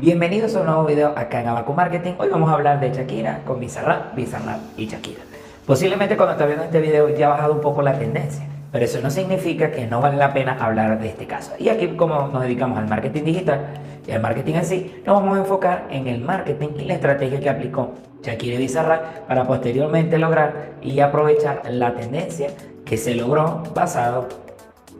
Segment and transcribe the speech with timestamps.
[0.00, 2.12] Bienvenidos a un nuevo video acá en Abaco Marketing.
[2.18, 5.22] Hoy vamos a hablar de Shakira con Bizarrap, Bizarrap y Shakira.
[5.66, 9.00] Posiblemente cuando estás viendo este video ya ha bajado un poco la tendencia, pero eso
[9.00, 11.54] no significa que no vale la pena hablar de este caso.
[11.58, 13.60] Y aquí como nos dedicamos al marketing digital
[14.06, 17.40] y al marketing en sí, nos vamos a enfocar en el marketing y la estrategia
[17.40, 22.50] que aplicó Shakira y Bizarrap para posteriormente lograr y aprovechar la tendencia
[22.84, 24.28] que se logró basado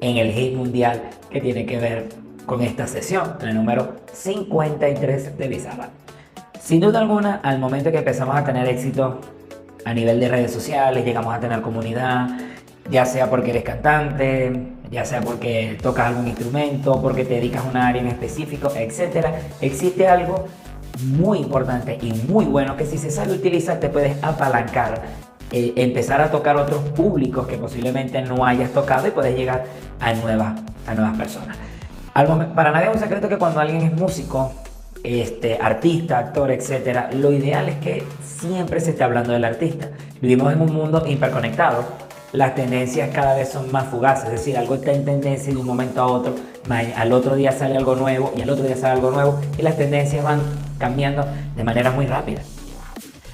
[0.00, 1.00] en el hit mundial
[1.30, 5.90] que tiene que ver con esta sesión, el número 53 de Bizarrap.
[6.60, 9.20] Sin duda alguna, al momento que empezamos a tener éxito
[9.84, 12.28] a nivel de redes sociales, llegamos a tener comunidad,
[12.90, 17.68] ya sea porque eres cantante, ya sea porque tocas algún instrumento, porque te dedicas a
[17.70, 19.26] un área en específico, etc.
[19.60, 20.46] Existe algo
[21.02, 25.02] muy importante y muy bueno que si se sabe utilizar te puedes apalancar,
[25.52, 29.64] eh, empezar a tocar otros públicos que posiblemente no hayas tocado y puedes llegar
[29.98, 31.56] a nuevas, a nuevas personas
[32.12, 34.52] para nadie es un secreto que cuando alguien es músico,
[35.02, 39.88] este, artista, actor, etc., lo ideal es que siempre se esté hablando del artista.
[40.20, 41.84] Vivimos en un mundo hiperconectado.
[42.32, 45.66] Las tendencias cada vez son más fugaces, es decir, algo está en tendencia de un
[45.66, 46.36] momento a otro,
[46.96, 49.76] al otro día sale algo nuevo y al otro día sale algo nuevo y las
[49.76, 50.40] tendencias van
[50.78, 52.42] cambiando de manera muy rápida.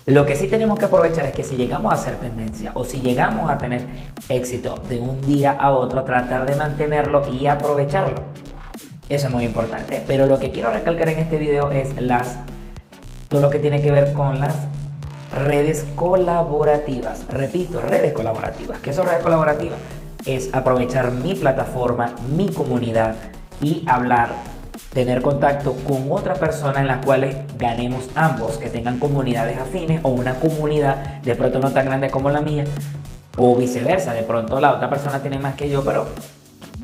[0.06, 3.00] Lo que sí tenemos que aprovechar es que si llegamos a hacer tendencia o si
[3.00, 3.84] llegamos a tener
[4.30, 8.22] éxito de un día a otro, tratar de mantenerlo y aprovecharlo.
[9.08, 10.02] Eso es muy importante.
[10.06, 12.36] Pero lo que quiero recalcar en este video es las,
[13.28, 14.54] todo lo que tiene que ver con las
[15.44, 17.26] redes colaborativas.
[17.28, 18.78] Repito, redes colaborativas.
[18.80, 19.78] ¿Qué son redes colaborativas?
[20.24, 23.14] Es aprovechar mi plataforma, mi comunidad
[23.60, 24.30] y hablar,
[24.92, 30.08] tener contacto con otra persona en las cuales ganemos ambos, que tengan comunidades afines o
[30.08, 32.64] una comunidad de pronto no tan grande como la mía
[33.36, 34.14] o viceversa.
[34.14, 36.06] De pronto la otra persona tiene más que yo, pero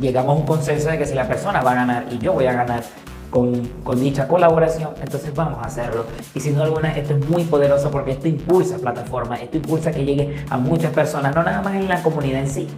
[0.03, 2.47] llegamos a un consenso de que si la persona va a ganar y yo voy
[2.47, 2.83] a ganar
[3.31, 6.05] con, dicha colaboración, entonces vamos a hacerlo.
[6.35, 10.05] Y sin duda alguna, esto es muy poderoso porque esto impulsa plataformas, esto impulsa que
[10.05, 12.69] llegue a muchas personas, no nada más en la comunidad en sí,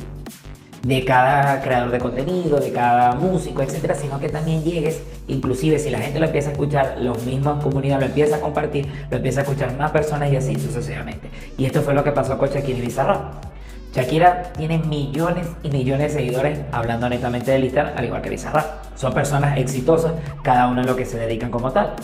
[0.82, 5.91] de cada creador de contenido, de cada músico, etcétera, sino que también llegues, inclusive si
[5.91, 9.41] la gente lo empieza a escuchar, los mismos comunidad lo empieza a compartir, lo empieza
[9.41, 11.31] a escuchar más personas y así sucesivamente.
[11.56, 13.53] Y esto fue lo que pasó con Shakira y Bizarrap.
[13.94, 18.97] Shakira tiene millones y millones de seguidores hablando netamente de Instagram, al igual que Bizarrap.
[18.97, 21.94] Son personas exitosas, cada uno en lo que se dedican como tal.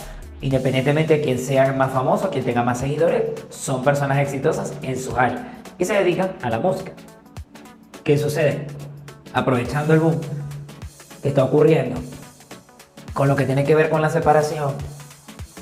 [0.40, 5.16] Independientemente de quién sea más famoso, quién tenga más seguidores, son personas exitosas en su
[5.16, 6.92] área y se dedican a la música.
[8.04, 8.68] ¿Qué sucede?
[9.32, 10.20] Aprovechando el boom
[11.22, 12.00] que está ocurriendo
[13.14, 14.74] con lo que tiene que ver con la separación,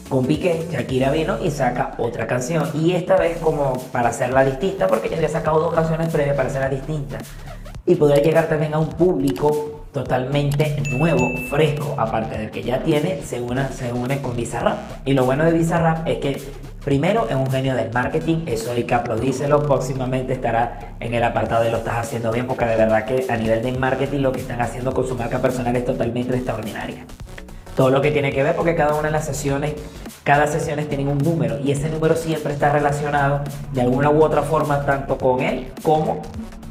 [0.09, 2.69] con Piqué, Shakira vino y saca otra canción.
[2.75, 6.49] Y esta vez como para hacerla distinta, porque ya había sacado dos canciones previas para
[6.49, 7.19] hacerla distinta.
[7.87, 13.23] Y poder llegar también a un público totalmente nuevo, fresco, aparte del que ya tiene,
[13.23, 14.77] se une, se une con Bizarrap.
[15.07, 16.43] Y lo bueno de Bizarrap es que
[16.85, 21.65] primero es un genio del marketing, eso hay que aplaudírselo, próximamente estará en el apartado
[21.65, 24.41] de lo estás haciendo bien, porque de verdad que a nivel de marketing lo que
[24.41, 27.07] están haciendo con su marca personal es totalmente extraordinaria
[27.79, 29.75] todo lo que tiene que ver porque cada una de las sesiones,
[30.25, 34.43] cada sesión tiene un número y ese número siempre está relacionado de alguna u otra
[34.43, 36.23] forma tanto con él como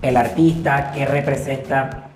[0.02, 2.10] el artista que representa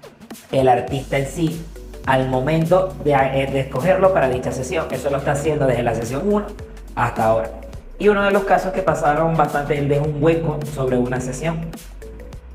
[0.52, 1.66] el artista en sí
[2.06, 4.88] al momento de, eh, escogerlo para dicha sesión.
[4.92, 6.48] Eso lo está haciendo desde la sesión 1
[6.96, 7.50] hasta ahora.
[7.98, 11.62] Y uno de los casos que pasaron bastante, él dejó un hueco sobre una sesión.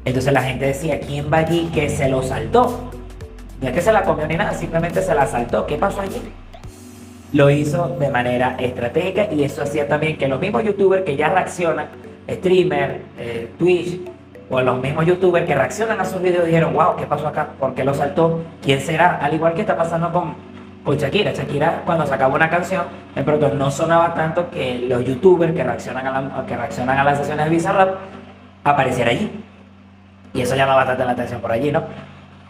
[0.04, 2.90] Entonces la gente decía, ¿quién va allí que se lo saltó?
[3.60, 5.66] No es que se la comió ni nada, simplemente se la saltó.
[5.66, 6.20] ¿Qué pasó allí?
[7.32, 11.28] Lo hizo de manera estratégica y eso hacía también que los mismos youtubers que ya
[11.30, 11.86] reaccionan,
[12.28, 14.00] streamer, eh, Twitch,
[14.48, 17.48] o los mismos youtubers que reaccionan a sus videos dijeron, wow, ¿qué pasó acá?
[17.58, 18.42] ¿Por qué lo saltó?
[18.62, 19.16] ¿Quién será?
[19.16, 20.34] Al igual que está pasando con,
[20.84, 21.32] con Shakira.
[21.32, 22.84] Shakira cuando sacaba una canción,
[23.14, 27.96] de pronto no sonaba tanto que los youtubers que reaccionan a, las sesiones de Bizarrap
[28.62, 29.30] apareciera allí.
[30.32, 31.82] Y eso llama bastante la atención por allí, ¿no?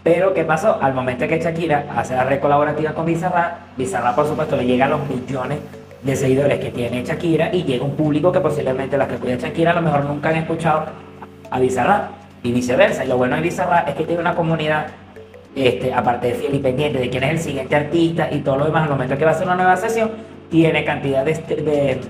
[0.06, 0.78] Pero, ¿qué pasó?
[0.80, 4.84] Al momento que Shakira hace la red colaborativa con Bizarrap, Bizarrap, por supuesto, le llega
[4.84, 5.58] a los millones
[6.00, 9.72] de seguidores que tiene Shakira y llega un público que posiblemente las que cuida Shakira
[9.72, 10.84] a lo mejor nunca han escuchado
[11.50, 12.10] a Bizarrap
[12.44, 13.04] y viceversa.
[13.04, 14.86] Y lo bueno de Bizarrap es que tiene una comunidad,
[15.56, 18.66] este, aparte de fiel y pendiente de quién es el siguiente artista y todo lo
[18.66, 20.12] demás, al momento que va a hacer una nueva sesión,
[20.48, 22.00] tiene cantidad de, de,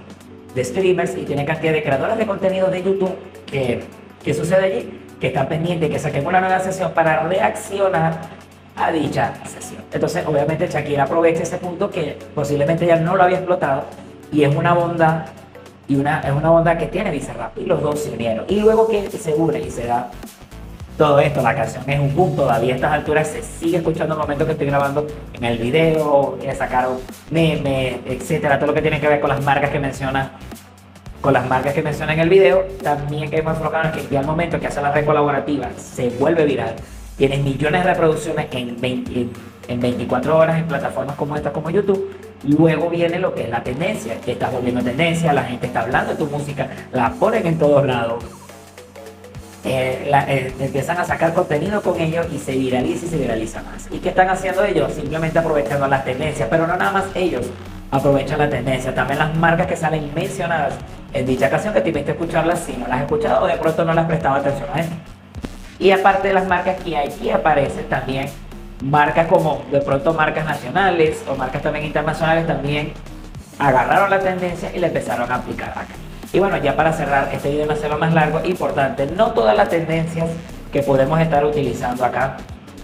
[0.55, 3.17] de streamers y tiene cantidad de creadores de contenido de YouTube
[3.47, 3.85] que,
[4.23, 8.19] que sucede allí que están pendientes, que saquemos una nueva sesión para reaccionar
[8.77, 9.83] a dicha sesión.
[9.93, 13.85] Entonces, obviamente, Shakira aprovecha ese punto que posiblemente ya no lo había explotado
[14.31, 15.27] y es una bondad
[15.89, 18.45] y una, es una bondad que tiene Bizarrap y los dos se unieron.
[18.49, 20.11] Y luego que se une y se da
[20.99, 21.43] todo esto.
[21.43, 24.53] La canción es un boom, todavía a estas alturas se sigue escuchando el momento que
[24.53, 26.99] estoy grabando en el video, sacaron
[27.31, 30.33] memes, etcétera, todo lo que tiene que ver con las marcas que menciona
[31.27, 34.27] con las marcas que menciona en el video, también que hemos enfocado que ya al
[34.27, 36.77] momento que hace la red colaborativa se vuelve viral,
[37.17, 39.27] tienes millones de reproducciones en, 20,
[39.67, 43.65] en 24 horas en plataformas como esta, como YouTube, luego viene lo que es la
[43.65, 47.59] tendencia, que estás volviendo tendencia, la gente está hablando de tu música, la ponen en
[47.59, 48.23] todos lados,
[49.65, 53.89] eh, eh, empiezan a sacar contenido con ellos y se viraliza y se viraliza más.
[53.91, 54.93] ¿Y qué están haciendo ellos?
[54.93, 57.45] Simplemente aprovechando las tendencias, pero no nada más ellos
[57.91, 60.75] aprovechan la tendencia, también las marcas que salen mencionadas
[61.19, 63.57] en dicha canción que te invito a escucharlas si no las has escuchado o de
[63.57, 64.95] pronto no las has prestado atención a esto.
[65.79, 68.29] Y aparte de las marcas que hay, aquí aparecen también
[68.83, 72.93] marcas como de pronto marcas nacionales o marcas también internacionales también
[73.59, 75.87] agarraron la tendencia y la empezaron a aplicar acá.
[76.33, 79.71] Y bueno, ya para cerrar este video no hacerlo más largo, importante, no todas las
[79.71, 80.29] tendencias
[80.73, 82.37] que podemos estar utilizando acá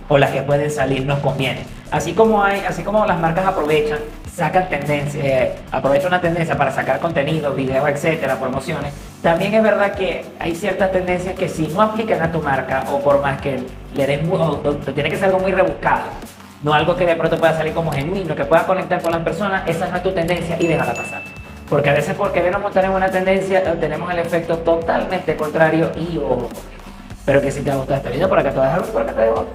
[0.09, 1.65] o las que pueden salir nos convienen.
[1.91, 3.99] Así como hay, así como las marcas aprovechan
[4.35, 8.93] sacan tendencia, eh, aprovecha una tendencia para sacar contenido, videos, etcétera, promociones,
[9.23, 13.01] también es verdad que hay ciertas tendencias que si no aplican a tu marca o
[13.01, 13.63] por más que
[13.95, 14.31] le den,
[14.95, 16.05] tiene que ser algo muy rebuscado,
[16.63, 19.69] no algo que de pronto pueda salir como genuino, que pueda conectar con las personas,
[19.69, 21.23] esa no es tu tendencia y déjala pasar.
[21.69, 26.49] Porque a veces por querernos montar una tendencia tenemos el efecto totalmente contrario y ojo.
[27.25, 29.03] Pero que si te ha gustado este video, por acá te voy a dejar, por
[29.03, 29.47] acá te dejo.